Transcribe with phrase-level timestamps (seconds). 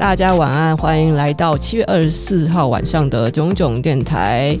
[0.00, 4.58] 大家晚安，欢迎来到七月二十四号晚上的炯炯电台。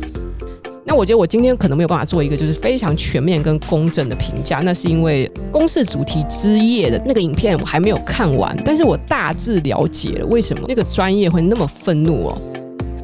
[0.84, 12.38] 那我觉得我今天可能没有办法做一个就是非常全面跟公正的评价，那是因为公示主题之夜的那个影片我还没有看完，但是我大致了解了为什么那个专业会那么愤怒哦。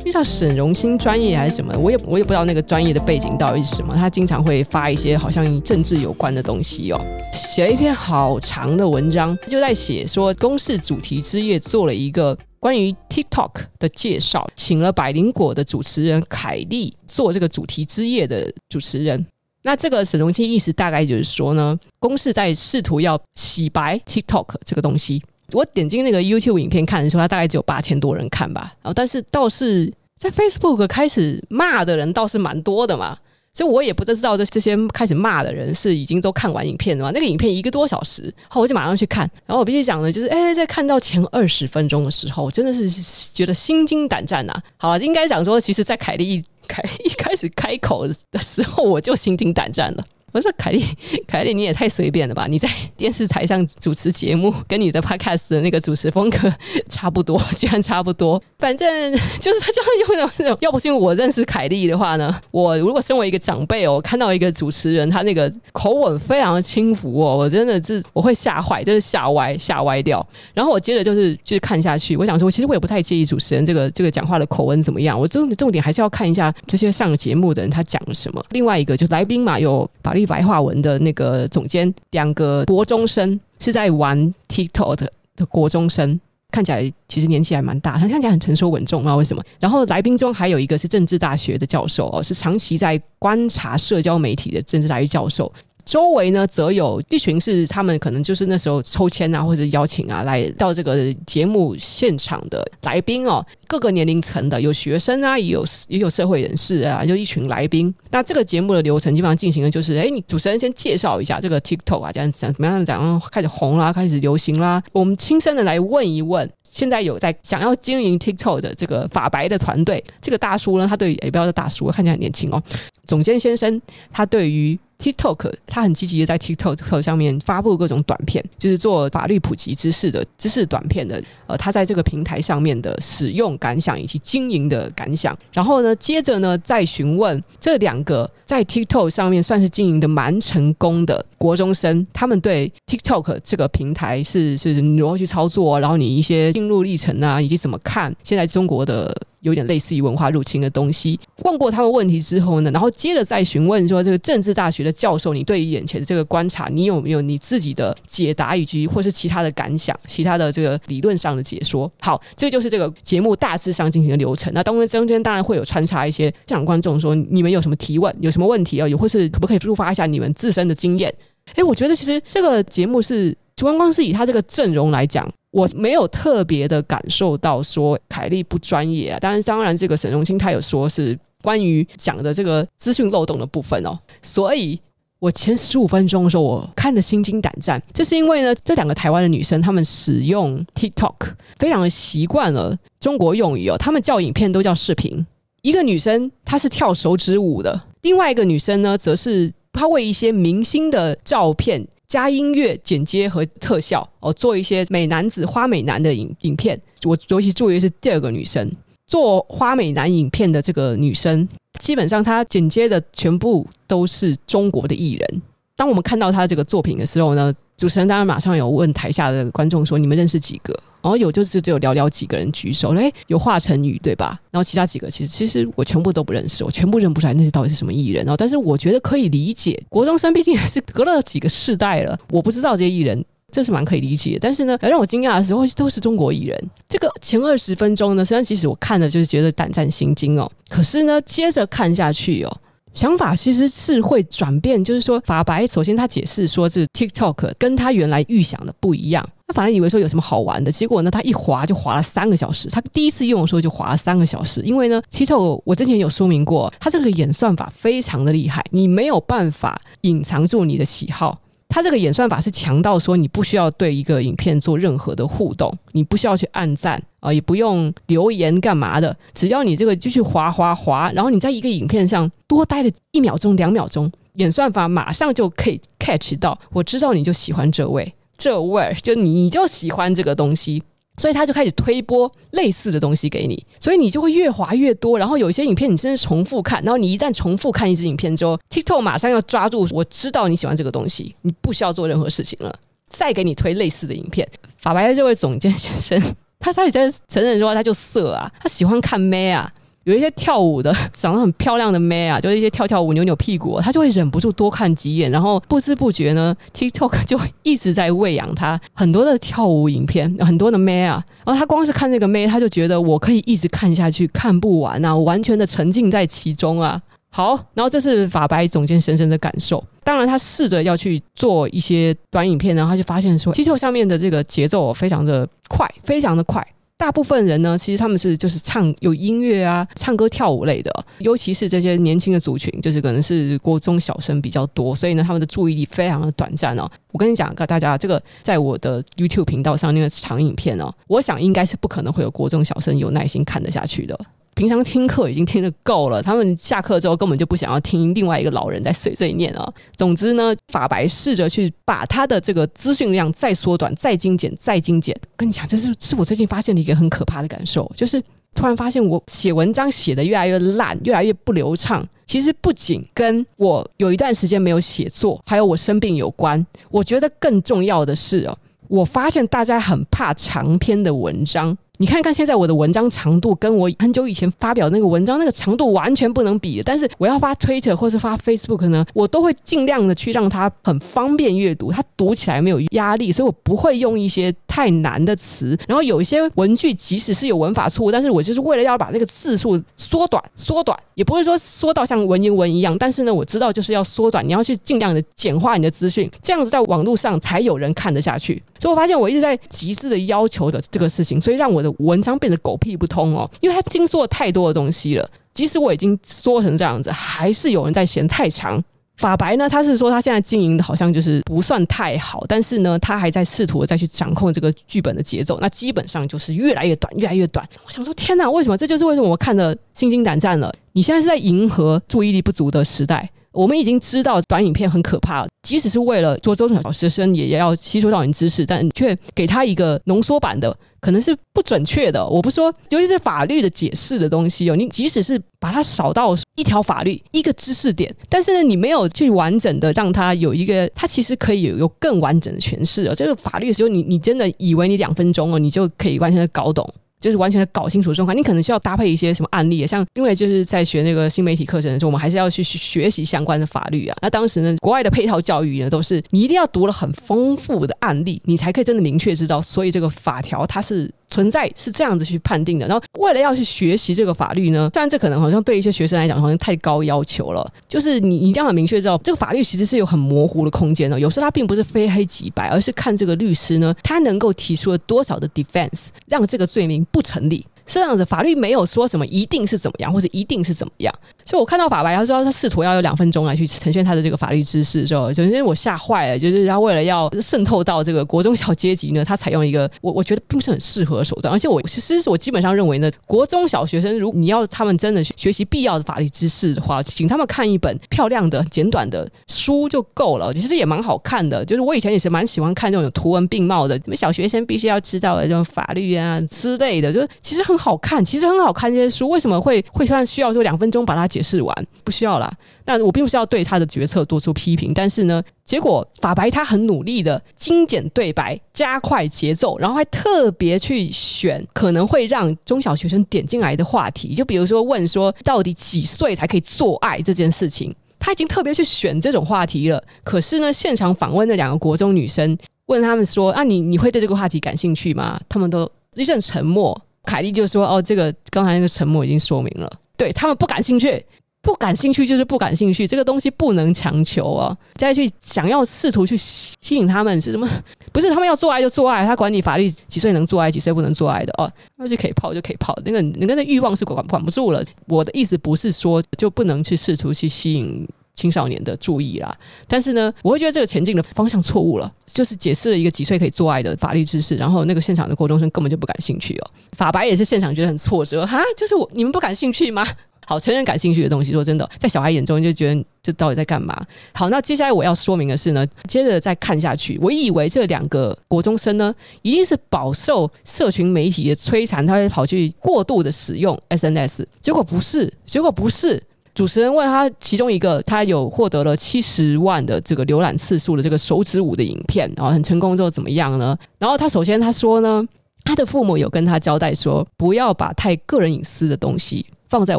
[0.07, 1.77] 就叫沈荣兴专业还是什么？
[1.77, 3.93] 我也我也不知道那个专业的背景到底是什么。
[3.97, 7.01] 他经常会发一些好像政治有关的东西哦，
[7.35, 19.27] 写了一篇好长的文章，就在写说公视主题之夜做了一个关于 TikTok 的介绍，请了百灵果的主持人凯莉做这个主题之夜的主持人。
[19.63, 25.21] 那这个沈荣兴意思大概就是说呢，公视在试图要洗白 TikTok 这个东西。
[25.53, 28.63] 我点进那个 YouTube 影片看的时候，它大概只有八千多人看吧。
[28.83, 33.19] 然后，但是倒是在 Facebook 开始骂的人倒是蛮多的嘛。
[33.53, 37.11] 所以我也不知道这这些开始骂的人是已经都看完影片了吗？
[37.15, 39.23] 那个影片一个多小时，后我就马上去看。
[39.47, 42.91] 然后我必须讲的就是，哎，在看到前二十分钟的时候，我真的是
[43.33, 50.05] 觉得心惊胆战呐、好了，应该讲说，其实，在凯莉一开一开始开口的时候，我就心惊胆战了。
[50.37, 50.85] 我说凯莉，
[51.27, 52.47] 凯莉，你也太随便了吧！
[52.47, 56.53] 你在电视台上主持节目，跟你的 podcast 的那个主持风格
[56.91, 58.43] 差不多，居然差不多。
[58.59, 60.59] 反正就是他这样用那种。
[60.61, 70.27] 要不是因为我认识凯莉的话呢，我如果身为一个长辈哦，看到一个主持人他那个口吻非常的轻浮哦，我真的是我会吓坏，就是吓歪吓歪掉。
[70.53, 78.45] 然后我接着就是就是看下去，我想说，其实我也不太介意主持人这个这个讲话的口吻怎么样，我重重点还是要看一下这些上节目的人他讲了什么。
[78.51, 80.26] 另外一个就是来宾嘛，有法律。
[80.27, 89.43] 白话文的那个总监，两个国中生是在玩 TikTok 的，国中生，看起来其实年纪还蛮大，他看起来很成熟稳重，啊为什么。
[89.61, 95.53] 然后来宾中还有一个是政治大学的教授哦，是长期在观察社交媒体的政治大学教授。
[95.87, 107.95] 周围呢，则有一群是他们可能就是那时候抽签啊，或者邀请啊，来到这个节目现场的来宾哦，各个年龄层的，有学生啊，也有也有社会人士啊，就一群来宾。
[108.11, 122.61] 那这个节目的流程基本上进行的就是，哎，你主持人先介绍一下这个 TikTok 啊，这样讲怎么样讲，开始红啦，开始流行啦，我们亲身的来问一问，现在有在想要经营 TikTok 的这个法白的团队，这个大叔呢，他对也不要说大叔，看起来很年轻哦，
[123.05, 123.81] 总监先生，
[124.11, 124.77] 他对于。
[124.99, 131.23] TikTok，他很积极的在 TikTok 上面发布各种短片，就是做法律普及知识的知识短片的。
[131.47, 135.37] 呃，他在这个平台上面的使用感想以及经营的感想。
[135.53, 149.17] 然后呢，接着呢，再询问这两个在 TikTok 上面算是经营的蛮成功的国中生，他们对 TikTok 这个平台是是如何去操作，然后你一些心路历程啊，以及怎么看现在中国的。
[149.47, 151.19] 有点类似于文化入侵的东西。
[151.45, 161.91] 问过他们问题之后呢，然后接着再询问说，这个政治大学的教授，你对于眼前的这个观察，你有没有你自己的解答以及或是其他的感想，其他的这个理论上的解说？
[162.01, 164.53] 好，这就是这个节目大致上进行的流程。
[164.53, 168.89] 那当中中间当然会有穿插一些这样观众说，你们有什么提问，有什么问题啊？
[168.89, 171.13] 有或是可不可以抒发一下你们自身的经验？
[171.55, 175.31] 诶，我觉得其实这个节目是光光是以他这个阵容来讲。
[175.57, 184.79] 我没有特别的感受到说凯莉不专业啊，当然，当然这个沈荣兴他有说是关于讲的这个资讯漏洞的部分哦，所以
[185.19, 191.15] 我前十五分钟的时候我看得心惊胆战，这是因为呢这两个台湾的女生她们使用 TikTok
[191.57, 195.27] 非常的习惯了中国用语哦，她们叫影片都叫视频，
[195.63, 201.87] 一个女生她是跳手指舞的，另外一个女生呢则是她为一些明星的照片。
[202.09, 206.81] 加音乐剪接和特效哦，做一些美男子花美男的影影片。
[207.05, 208.71] 我尤其注意的是第二个女生
[209.07, 211.49] 做花美男影片的这个女生，
[211.81, 215.43] 基本上她剪接的全部都是中国的艺人。
[215.77, 220.73] 当我们看到她这个作品的时候呢，主持人当然马上有问台下的观众说：“你们认识几个？”
[221.03, 224.41] 然后有就是只有寥寥几个人举手，哎，有华晨宇对吧？
[224.51, 228.25] 然后其他几个其实其实我全部都不认识，我全部认不出来那些到底是什么艺人。
[228.25, 234.37] 然后但是我觉得可以理解，国中生毕竟也是隔了几个世代了，我不知道这些艺人，这是蛮可以理解。
[234.41, 236.71] 但是呢，让我惊讶的时候都是中国艺人。
[236.89, 242.61] 这个前二十分钟呢，虽然其实我看了就是觉得胆战心惊哦，可是呢，接着看下去哦。
[242.97, 249.23] 想法其实是会转变，就是说法白首先他解释说，是 TikTok 跟他原来预想的不一样。
[249.47, 252.71] 他反而以为说有什么好玩的，结果呢，他一滑就滑了三个小时。
[252.71, 261.39] 他第一次用的时候就滑了三个小时，因为呢，TikTok 我之前有说明过，它这个演算法非常的厉害，你没有办法隐藏住你的喜好。
[261.77, 280.83] 它这个演算法是强到说，你不需要对一个影片做任何的互动，你不需要去按赞啊，也不用留言干嘛的，只要你这个继续滑滑滑，然后你在一个影片上多待了一秒钟、两秒钟，演算法马上就可以 catch 到，我知道你就喜欢这位，这位就你你就喜欢这个东西。
[281.17, 285.19] 所以他就开始推播类似的东西给你，所以你就会越滑越多。
[285.19, 292.79] 然后有一些影片你真的重复看，然后你一旦重复看一支影片之后，TikTok 马上要抓住，我知道你喜欢这个东西，你不需要做任何事情了，
[293.09, 294.47] 再给你推类似的影片。
[294.77, 299.73] 法白的这位总监先生，他他也在承认说他就色啊，他喜欢看妹啊。
[300.07, 317.03] 有一些跳舞的 长得很漂亮的妹啊，就是一些跳跳舞、扭扭屁股，他就会忍不住多看几眼，然后不知不觉呢，TikTok 就一直在喂养他很多的跳舞影片，很多的妹啊，然后他光是看这个妹，他就觉得我可以一直看下去，看不完啊，我完全的沉浸在其中啊。
[317.29, 319.83] 好，然后这是法白总监深深的感受。
[320.05, 326.65] 当然，他试着要去做一些短影片，然后他就发现说，TikTok 上面的这个节奏非常的快，非常的快。
[326.99, 336.91] 大部分人呢，其实他们是就是唱有音乐啊，唱歌跳舞类的，尤其是这些年轻的族群，就是可能是国中小生比较多，所以呢，他们的注意力非常的短暂哦。
[337.13, 344.19] 我跟你讲，大家这个在我的 YouTube 频道上那个长影片哦，我想应该是不可能会有国中小生有耐心看得下去的。
[344.57, 349.71] 平常听课已经听得够了，他们下课之后根本就不想要听另外一个老人在碎碎念啊。
[349.97, 355.15] 总之呢，法白试着去把他的这个资讯量再缩短、再精简、再精简。
[355.37, 358.19] 跟你讲，这是是我最近发现的一个很可怕的感受，就是
[358.55, 362.03] 突然发现我写文章写得越来越烂，越来越不流畅。
[362.25, 366.67] 其实不仅跟我有一段时间没有写作，还有我生病有关。
[366.91, 371.77] 我觉得更重要的是哦，我发现大家很怕长篇的文章。
[371.99, 385.77] 你看看现在我的文章长度跟我很久以前发表那个文章那个长度完全不能比的，但是我要发 Twitter 或是发 Facebook 呢，我都会尽量的去让它很方便阅读，它读起来没有压力，所以我不会用一些太难的词。
[385.89, 398.63] 然后有一些文句即使是有文法错误，但是我就是为了要把那个字数缩短，缩短也不会说缩到像文言文一样，但是呢，我知道就是要缩短，你要去尽量的简化你的资讯，这样子在网络上才有人看得下去。
[398.79, 405.29] 所以我发现我一直在极致的要求的这个事情，所以让我文章变得狗屁不通哦，因为他精缩了太多的东西了。
[405.55, 408.83] 即使我已经缩成这样子，还是有人在嫌太长。
[409.17, 415.59] 法白呢，他是说他现在经营的好像就是不算太好，但是呢，他还在试图再去掌控这个剧本的节奏。
[415.59, 417.67] 那基本上就是越来越短，越来越短。
[417.87, 418.77] 我想说，天哪，为什么？
[418.77, 420.71] 这就是为什么我看得心惊胆战了。
[420.93, 423.27] 你现在是在迎合注意力不足的时代。
[423.57, 432.25] 我们已经知道短影片很可怕，即使是为了做中小学生，也要吸收到你知识，但却给他一个浓缩版的，可能是不准确的。
[432.29, 443.15] 我不说，尤其是法律的解释的东西哦，你即使是把它扫到一条法律、一个知识点，但是呢，你没有去完整的让它有一个，它其实可以有更完整的诠释哦。
[443.15, 446.87] 这个法律的时候，你你真的以为你两分钟哦，你就可以完全的搞懂。
[447.21, 454.17] 就是完全的搞清楚状况，你可能需要搭配一些什么案例，像因为就是在学那个新媒体课程的时候，我们还是要去学习相关的法律啊。
[454.23, 461.11] 那当时呢，国外的配套教育呢，都是你一定要读了很丰富的案例，你才可以真的明确知道，所以这个法条它是。
[461.29, 477.67] 存在是这样子去判定的，然后为了要去学习这个法律呢，虽然这可能好像对一些学生来讲好像太高要求了，就是你你一定要很明确知道这个法律其实是有很模糊的空间的，有时候它并不是非黑即白，而是看这个律师呢，他能够提出了多少的 defense，让这个罪名不成立。
[477.87, 481.15] 是这样子，法律没有说什么一定是怎么样，或者一定是怎么样。
[481.45, 491.55] 所以我看到法白，他说他试图要有两分钟来去呈现他的这个法律知识，之后，首先我吓坏了，就是他为了要渗透到这个国中小阶级呢，他采用一个 我我觉得并不是很适合的手段。
[491.55, 500.53] 而且我其实是我基本上认为呢，国中小学生如果你要他们真的学习必要的法律知识的话，请他们看一本漂亮的简短的书就够了。
[500.53, 507.76] 其实也蛮好看的，就是我以前也是蛮喜欢看这种图文并茂的，什么小学生必须要知道的这种法律啊之类的，就是其实很。
[507.77, 508.93] 好看，其实很好看。
[508.93, 511.87] 这些书为什么会会突然需要说两分钟把它解释完？
[512.05, 512.53] 不需要啦。
[512.85, 530.01] 那我并不是要对他的决策做出批评，但是呢，结果法白他很努力的精简对白，加快节奏，然后还特别去选可能会让中小学生点进来的话题，就比如说问说到底几岁才可以做爱这件事情，他已经特别去选这种话题了。
[530.23, 532.57] 可是呢，现场访问的两个国中女生
[532.87, 536.97] 问他们说：“啊，你你会对这个话题感兴趣吗？”他们都一阵沉默。
[537.27, 541.23] 凯莉就说：“哦，这个刚才那个沉默已经说明了，对他们不感兴趣，
[541.61, 544.75] 不感兴趣就是不感兴趣，这个东西不能强求啊。
[544.95, 547.69] 再去想要试图去吸引他们是什么？
[548.13, 554.83] 不是他们要做爱就做爱，他管你法律几岁能做爱，几岁不能做爱的哦，那就可以泡就可以泡，那个那个欲望是管管不住了。
[555.09, 559.57] 我的意思不是说就不能去试图去吸引。”青少年的注意啦，
[559.89, 566.71] 但是呢，我会觉得这个前进的方向错误了，就是解释了一个几岁可以做爱的法律知识，然后那个现场的国中生根本就不感兴趣哦。
[566.93, 570.07] 法白也是现场觉得很挫折哈，就是我你们不感兴趣吗？
[570.49, 574.01] 好，成人感兴趣的东西，说真的，在小孩眼中就觉得这到底在干嘛？
[574.33, 579.13] 好，那接下来我要说明的是呢，接着再看下去，我以为这两个国中生呢，
[579.43, 586.23] 一定是饱受社群媒体的摧残，他会跑去过度的使用 SNS，结果不是，结果不是。
[586.57, 593.77] 主持人问他其中一个，他有获得了七十万的这个浏览次数的这个手指舞的影片，然后很成功之后怎么样呢？
[593.99, 595.23] 然后他首先他说呢，
[595.65, 599.99] 他的父母有跟他交代说，不要把太个人隐私的东西放在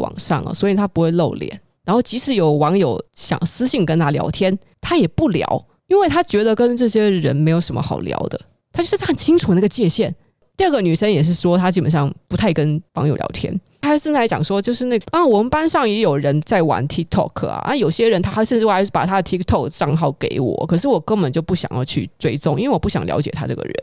[0.00, 1.60] 网上啊，所以他不会露脸。
[1.84, 8.40] 然后即使有网友想私信跟他聊天，他也不聊，因为他觉得跟这些人没有什么好聊的，
[8.72, 10.12] 他就是很清楚那个界限。
[10.56, 13.56] 第二个女生也是说，她基本上不太跟网友聊天。
[13.80, 23.74] 他甚至还讲说，就是那个啊，我们班上也有人在玩 TikTok 啊，啊，有些人他甚至还把他的 TikTok 账号给我，可是我根本就不想要去追踪，因为我不想了解他这个人。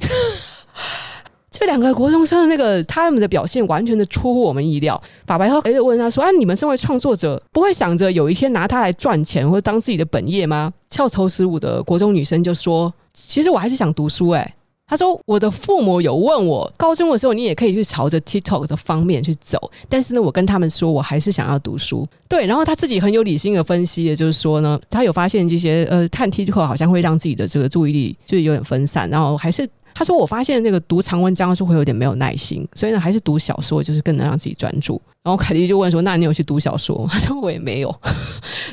[1.50, 5.00] 这两个国中生的那个他们的表现完全的出乎我们意料。
[5.26, 14.54] 法白和黑的问他说：“啊，你们身为创作者，不会想着有一天拿它来赚钱或者当自己的本业吗？”翘头十五的国中女生就说：“其实我还是想读书、欸，哎。”
[14.92, 19.58] 他说：“我的父母有问我，高中的时候你也可以去朝着 TikTok 的方面去走，
[19.88, 22.06] 但是呢，我跟他们说我还是想要读书。
[22.28, 37.94] 对，然后他自己很有理性的分析，也就是说呢，他有发现这些呃，看 TikTok 好像会让自己的这个注意力就有点分散，然后还是。”他说：“我发现那个读长文章是会有点没有耐心，所以呢，还是读小说就是更能让自己专注。”然后凯莉就问说：“那你有去读小说吗？”他说：“我也没有。”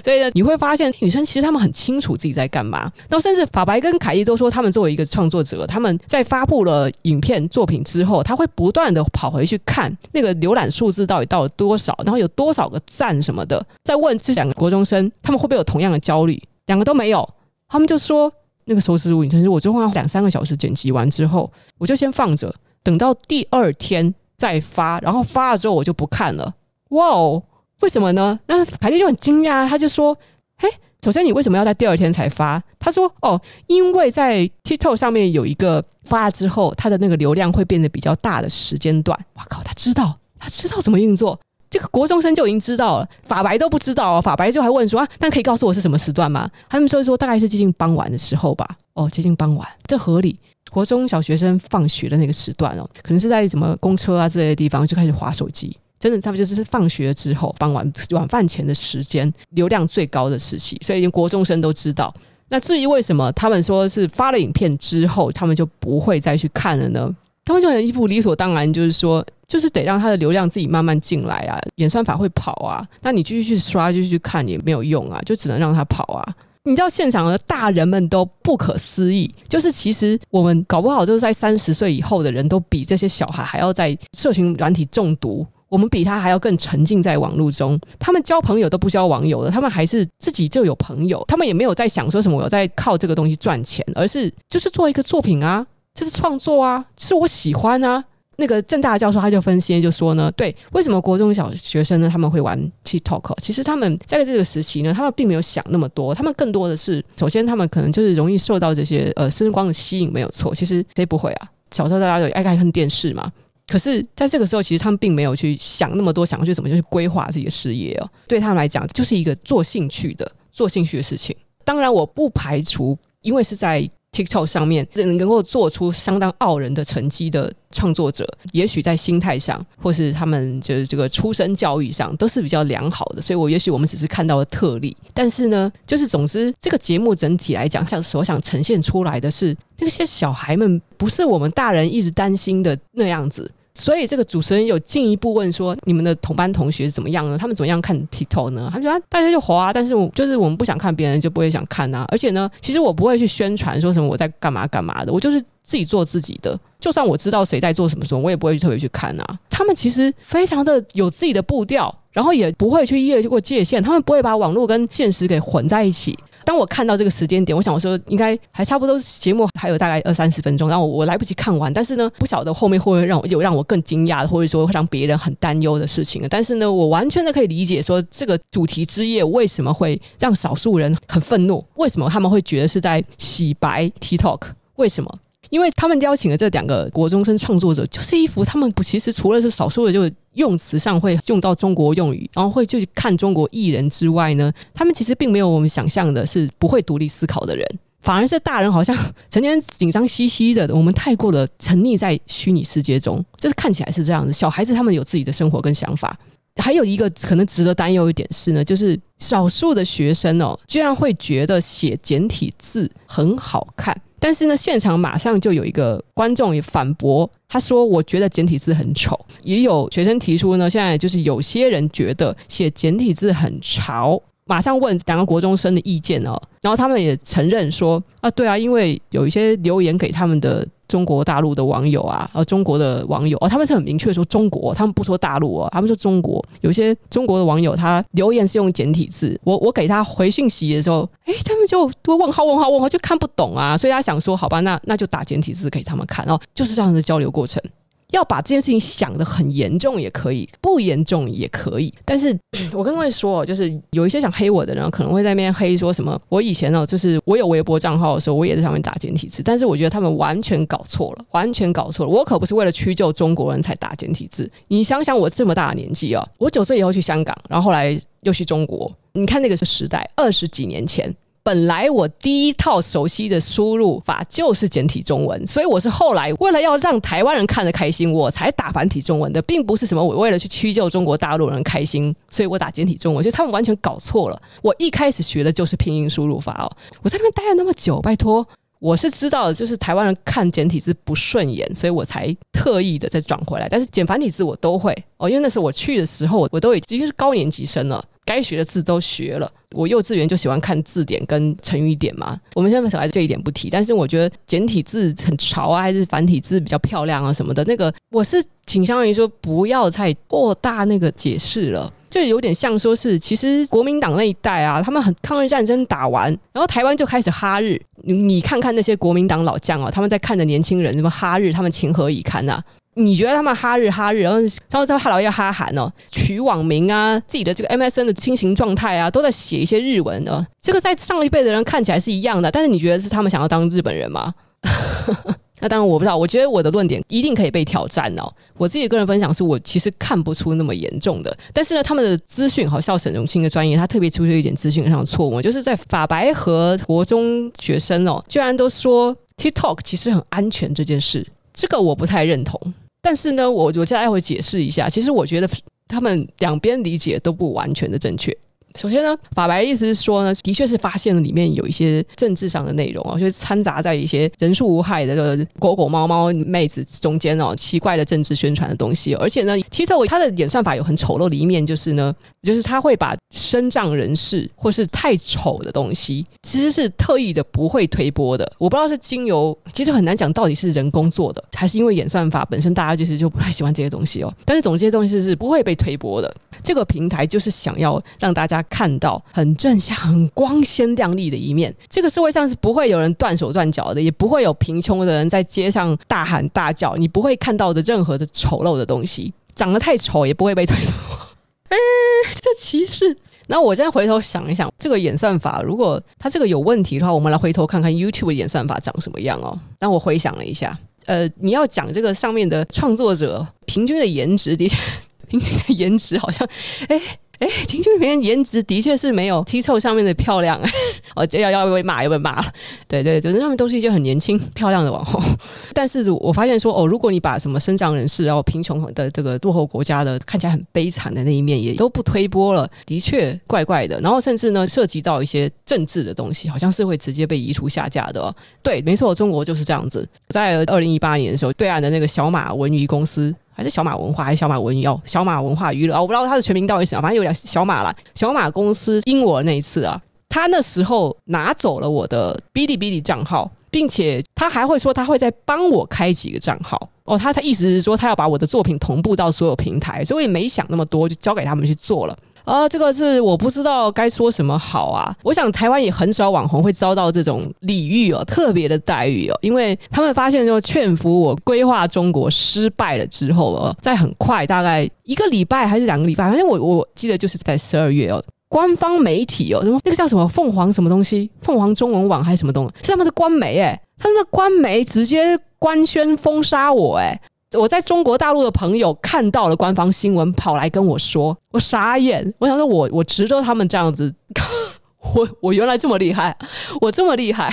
[0.04, 2.92] 所以呢，你会发现女生其实她们很清楚自己在干嘛。
[3.08, 13.64] 然后甚至法白跟凯莉都说，他们作为一个创作者，他们在发布了影片作品之后，他会不断的跑回去看那个浏览数字到底到了多少，然后有多少个赞什么的。
[13.84, 16.42] 再问这两个国中生，他们会不会有同样的焦虑？
[16.66, 17.28] 两个都没有，
[17.68, 18.32] 他们就说。
[18.70, 26.54] 那个手指舞影片是我就花两三个小时剪辑完之后，我就先放着，等到第二天再发，然后发了之后我就不看了。
[26.90, 27.42] 哇哦，
[27.82, 28.40] 为什么呢？
[28.46, 30.16] 那凯莉就很惊讶，他就说
[30.58, 30.70] ：“嘿，
[31.04, 41.40] 首先你为什么要在第二天才发？”他说：“哦，因为在 TikTok 上面有一个发了之后，它的那个流量会变得比较大的时间段。”哇靠，他知道，他知道怎么运作。
[41.70, 44.22] 这个国中生就已经知道了，法白都不知道哦。
[44.22, 46.50] 法白就还问说啊，那可以告诉我是什么时段吗？
[46.68, 48.68] 他们说说大概是接近傍晚的时候吧。
[48.94, 50.36] 哦，接近傍晚，这合理。
[50.72, 55.76] 国中小学生放学的那个时段哦，可能是在什么公车啊之类的地方就开始滑手机。
[56.00, 60.80] 真的，他们就是放学之后，傍晚晚饭前的时间，流量最高的时期。
[60.84, 62.14] 所以连国中生都知道。
[62.50, 67.16] 那至于为什么他们说是发了影片之后，他们就不会再去看了呢？
[67.46, 69.24] 他们就很一副理所当然，就是说。
[69.50, 76.36] 就是得让他的流量自己慢慢进来啊，演算法会跑啊，那你继续去刷，继续去看也没有用啊，就只能让他跑啊。
[76.66, 87.80] 你知道现场的大人们都不可思议，就是其实我们搞不好就是在三十岁以后的人都比这些小孩还要在社群软体中毒，我们比他还要更沉浸在网络中。
[87.98, 95.66] 他们交朋友都不交网友了，他们还是自己就有朋友，他们也没有在想说什么我在靠这个东西赚钱，而是就是做一个作品啊，
[95.96, 98.04] 这是创作啊，是我喜欢啊。
[98.40, 103.36] 那个正大教授他就分析就说呢，对，为什么国中小学生呢他们会玩 TikTok？
[103.42, 110.56] 其实他们在这个时期呢，他们并没有想那么多，他们更多的是，首先他们可能就是容易受到这些呃声光的吸引，没有错。
[110.56, 111.50] 其实谁不会啊？
[111.72, 113.32] 小时候大家都爱看看电视嘛。
[113.68, 118.10] 可是在这个时候，其实他们并没有去想那么多，想要去怎么去规划自己的事业哦。
[118.28, 121.36] 对他们来讲，就是一个做兴趣的、做兴趣的事情。
[121.64, 123.88] 当然，我不排除，因为是在。
[124.12, 133.22] TikTok 上面能够做出相当傲人的成绩的创作者，也许在心态上，或是他们就是这个出身教育上，都是比较良好的。
[133.22, 143.50] 所以我也许我们只是看到了特例，但是呢，就是总之这个节目整体来讲，像所想呈现出来的是，这些小孩们不是我们大人一直担心的那样子。
[143.80, 147.38] 所以这个主持人有进一步问说：“你们的同班同学是怎么样呢？
[147.38, 152.06] 他们怎么样看 TikTok 呢？”他们说、：“大家就滑，但是我就是我们不想看，别人就不会想看啊。
[152.10, 156.60] 而且呢，其实我不会去宣传说什么我在干嘛干嘛的，我就是自己做自己的。
[156.80, 159.40] 就算我知道谁在做什么什么，我也不会去特别去看啊。
[159.50, 171.72] 他们其实非常的有自己的步调，然后也不会去越过界限，他们不会把网络跟现实给混在一起。”当我看到这个时间点，我想我说应该还差不多，节目还有大概二三十分钟，然后我来不及看完。
[171.72, 176.26] 但是呢，不晓得后面会不会让我有让我更惊讶的，或者说会让别人很担忧的事情。
[176.28, 184.40] 但是呢，我完全的可以理解说这个主题之夜为什么会让少数人很愤怒，为什么他们会觉得是在洗白 TikTok？
[184.78, 185.20] 为什么？
[185.50, 197.66] 因为他们邀请的这两个国中生创作者，就是一幅他们不其实除了是少数的，就是用词上会用到中国用语，然后会去看中国艺人之外呢，他们其实并没有我们想象的是不会独立思考的人，
[198.02, 198.96] 反而是大人好像
[199.30, 204.32] 成天紧张兮兮的，我们太过的沉溺在虚拟世界中，这是看起来是这样子。
[204.32, 206.18] 小孩子他们有自己的生活跟想法。
[206.56, 213.96] 还有一个可能值得担忧一点是呢，就是少数的学生哦，居然会觉得写简体字很好看。
[214.20, 224.22] 但是呢，现场马上就有一个观众也反驳，他说：“我觉得简体字很丑。”也有学生提出呢，现在就是有些人觉得写简体字很潮。
[224.50, 236.44] 马上问两个国中生的意见哦，然后他们也承认说：“啊，对啊，因为有一些留言给他们的。”中国大陆的网友啊，呃，中国的网友哦，他们是很明确说中国，他们不说大陆哦，他们说中国。
[236.62, 247.62] 有些中国的网友他留言是用简体字，我我给他回信息的时候，诶，他们就都问号问号问号，就看不懂啊，所以他想说，好吧，那那就打简体字给他们看，哦，就是这样的交流过程。
[248.12, 251.94] 要把这件事情想得很严重也可以，不严重也可以。
[252.04, 252.38] 但是
[252.74, 256.20] 我跟各位说，就是有一些想黑我的人，可能会在那边黑说什么。
[256.28, 259.44] 我以前呢，就是我有微博账号的时候，我也在上面打简体字。
[259.44, 262.12] 但是我觉得他们完全搞错了，完全搞错了。
[262.12, 264.50] 我可不是为了屈就中国人才打简体字。
[264.68, 268.92] 你想想，我这么大的年纪啊，我九岁以后去香港，然后后来又去中国。
[269.14, 271.14] 你看那个是时代，二十几年前。
[271.42, 284.40] 本来我第一套熟悉的输入法就是简体中文，所以我是后来为了要让台湾人看得开心，我才打繁体中文的，并不是什么我为了去屈就中国大陆人开心，所以我打简体中文，所以他们完全搞错了。
[284.62, 286.70] 我一开始学的就是拼音输入法哦，
[287.02, 288.46] 我在那边待了那么久，拜托，
[288.80, 293.68] 我是知道，就是台湾人看简体字不顺眼，所以我才特意的再转回来。
[293.70, 298.04] 但是简繁体字我都会哦，因为那时候我去的时候，我都已经是高年级生了。
[298.30, 302.40] 该学的字都学了，我幼稚园就喜欢看字典跟成语典嘛。
[302.54, 307.64] 我们现在小孩子这一点不提，但是我觉得简体字很潮啊，还是繁体字比较漂亮啊什么的。
[307.64, 317.82] 那个我是倾向于说不要再过大那个解释了，就有点像说是其实国民党那一代啊，他们很抗日战争打完，然后台湾就开始哈日。
[318.04, 322.64] 你看看那些国民党老将啊，他们在看的年轻人什么哈日，他们情何以堪呐、啊？
[323.00, 324.40] 你觉得他们哈日哈日，然后
[324.70, 330.46] 他们在哈劳要哈韩哦，取网名啊，自己的这个 MSN 的轻型状态啊，都在写一些日文哦。
[330.62, 334.34] 这个在上一辈的人看起来是一样的，但是你觉得是他们想要当日本人吗？
[335.62, 338.32] 那当然我不知道，我觉得我的论点一定可以被挑战哦。
[338.58, 352.58] 我自己的个人分享是我其实看不出那么严重的，但是呢，他们的资讯好像沈荣清的专业，他特别出现一点资讯上的错误，就是在法白和国中学生哦，居然都说 TikTok 其实很安全这件事，这个我不太认同。
[353.02, 355.50] 但是呢，我我现在会解释一下，其实我觉得
[355.88, 358.36] 他们两边理解都不完全的正确。
[358.76, 369.16] 首先呢，法白意思是说呢，的确是发现了里面有一些政治上的内容啊，就是掺杂在一些人畜无害的狗狗猫猫妹子中间哦，奇怪的政治宣传的东西。
[369.16, 378.50] 而且呢其实我他的演算法有很丑陋的一面，就是呢，就是他会把身障人士或是太丑的东西，其实是特意的不会推播的。
[378.58, 384.34] 我不知道是经由，其实很难讲到底是人工做的，还是因为演算法本身大家其实就不太喜欢这些东西哦。
[384.46, 386.34] 但是总之这些东西是不会被推播的。
[386.62, 391.74] 这个平台就是想要让大家看到很正向、很光鲜亮丽的一面。
[391.90, 396.96] 这个社会上是不会有人断手断脚的，也不会有贫穷的人在街上大喊大叫。
[396.96, 401.29] 你不会看到的任何的丑陋的东西，长得太丑也不会被推播。
[401.70, 401.78] 哎，
[402.42, 403.16] 这歧视。
[403.48, 409.58] 那我再回头想一想，这个演算法如果它这个有问题的话，我们来回头看看 YouTube 的演算法长什么样哦。
[409.80, 414.78] 那我回想了一下，呃，你要讲这个上面的创作者平均的颜值的确。
[415.30, 416.48] 平均的颜值好像，
[416.88, 417.00] 哎
[417.40, 420.60] 哎，平均平均颜值的确是没有 TikTok 上面的漂亮。
[421.16, 422.52] 哦，这要要被骂，要被骂了。
[422.88, 425.22] 对对对，他们都是一些很年轻漂亮的网红。
[425.74, 434.00] 但是我发现说，哦，如果你把什么身障人士，然后贫穷的这个落后国家的看起来很悲惨的那一面也都不推播了，的确怪怪的。
[434.02, 438.36] 然后甚至呢，涉及到一些政治的东西，好像是会直接被移除下架的哦。
[438.62, 440.06] 对，没错，中国就是这样子。
[440.28, 443.34] 在二零一八年的时候，对岸的那个小马文娱公司。
[443.60, 444.98] 还是小马文化，还是小马文妖？
[445.04, 447.94] 小马文化娱乐啊，我不知道它的全名到底是什么，反正有点小马啦。
[448.16, 457.18] 小马公司阴我那一次啊，他那时候拿走了我的哔哩哔哩账号，并且他还会说他会再帮我开几个账号哦。
[457.18, 462.18] 他他意思是说他要把我的作品同步到所有平台，所以我也没想那么多，就交给他们去做了。
[462.50, 465.16] 啊，这个是我不知道该说什么好啊！
[465.24, 487.22] 我想台湾也很少网红会遭到这种礼遇哦，特别的待遇哦，因为他们发现就劝服我规划中国失败了之后哦，在很快大概一个礼拜还是两个礼拜，反正我我记得就是在十二月哦，官方媒体哦，什么那个叫什么凤凰什么东西，凤凰中文网还是什么东西，是他们的官媒哎，他们的官媒直接官宣封杀我哎。
[487.58, 492.32] 我在中国大陆的朋友看到了官方新闻，跑来跟我说，我傻眼。
[492.38, 494.14] 我想说我，我值得他们这样子，
[495.16, 496.38] 我我原来这么厉害，
[496.80, 497.52] 我这么厉害。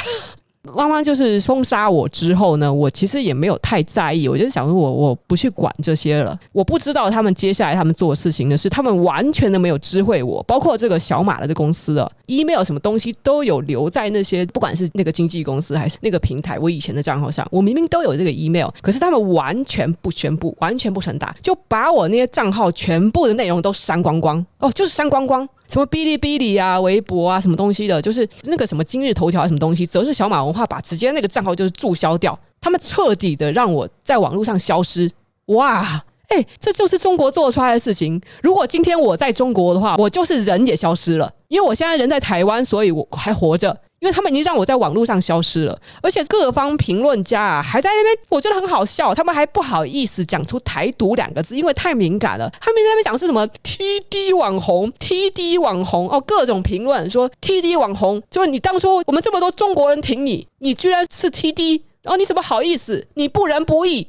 [0.75, 6.39] 汪汪就是封杀我之后呢，我其实也没有太在意，我就想说我我不去管这些了。
[6.53, 25.49] 我不知道他们接下来他们做的事情呢，是他们完全的没有知会我，包括这个小马的这公司啊，email 什么东西都有留在那些，不管是那个经纪公司还是那个平台，我以前的账号上，我明明都有这个 email，可是他们完全不宣布，完全不传达，就把我那些账号全部的内容都删光光哦，就是删光光。
[25.69, 35.11] 什么哔哩哔哩啊、微博啊、什么东西的，就是那个什么今日头条啊、什么东西，只要是小马文化把直接那个账号就是注销掉，他们彻底的让我在网络上消失。
[35.47, 38.21] 哇，哎，这就是中国做出来的事情。
[38.43, 43.77] 如果今天我在中国的话，我就是人也消失了，因为我现在人在台湾，所以我还活着。
[44.01, 49.15] 因为他们已经让我在网络上消失了，而且各方评论家啊还在那边，我觉得很好笑。
[49.15, 52.51] 他们还不好意思讲出“台独”两个字，因为太敏感了。
[52.61, 63.07] 他们在那边讲是什么 “TD 网红 ”，“TD 网红”哦，各种评论说 “TD 网红”，就是你当初我们这么多中国人挺你，你居然是 TD，然后你怎么好意思？
[63.15, 64.09] 你不仁不义。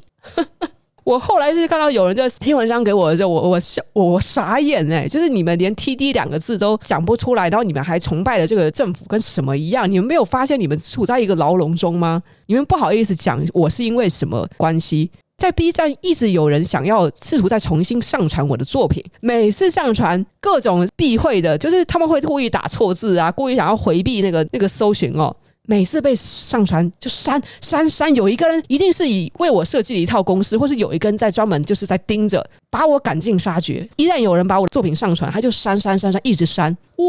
[1.08, 9.90] 我后来是看到有人在贴文章给我的时候，我我笑我我傻眼哎、就是你们连 TD 两个字都讲不出来，然后你们还崇拜的这个政府跟什么一样？
[9.90, 12.22] 你们没有发现你们处在一个牢笼中吗？
[12.48, 15.10] 你们不好意思讲我是因为什么关系？
[15.38, 25.34] 在 B 站一直有人想要试图再重新上传我的作品，每次上传各种避讳的，就是他们会故意打错字啊，故意想要回避那个那个搜寻哦。
[25.70, 33.88] 每次被上传就删删删，有一个人一定是以为我设计了一套公司，或是有一个人在专门就是在盯着，把我赶尽杀绝。
[33.98, 36.76] 一旦有人把我的作品上传，他就删删删删，一直删。
[36.96, 37.06] 哇，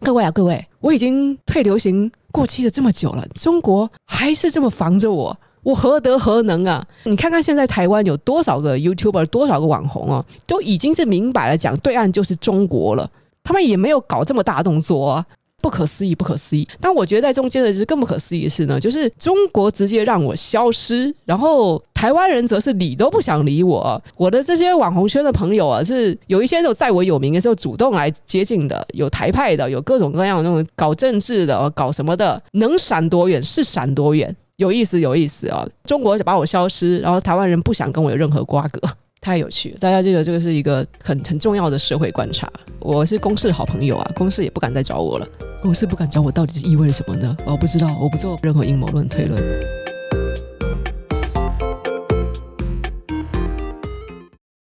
[0.00, 6.86] 各位啊，各位，我已经退流行过期了这么久了，中国还是这么防着我，我何德何能啊？
[7.04, 13.10] 你看看现在台湾有多少个 YouTuber，多少个网红啊，都已经是明摆了讲，对岸就是中国了，
[13.42, 15.26] 他们也没有搞这么大动作啊。
[15.76, 16.66] 不可思议，不可思议！
[16.80, 24.02] 但我觉得在中间的是更不可思议的是呢，就是中国直接让我消失，然后台湾人则是理都不想理我。
[24.16, 35.68] 我的这些网红圈的朋友啊，是有一些就在我有名的时候主动来接近的，有台派的，有各种各样的那种搞政治的，搞什么的，能闪多远是闪多远，有意思，有意思啊！
[35.84, 38.80] 中国把我消失，然后台湾人不想跟我有任何瓜葛。
[39.26, 42.48] 太有趣了，大家记得这个是一个很很重要的社会观察。
[42.78, 45.26] 我是公司的好朋友啊，公司也不敢再找我了。
[45.60, 47.36] 公司不敢找我，到底是意味着什么呢？
[47.44, 49.36] 我不知道，我不做任何阴谋论推论。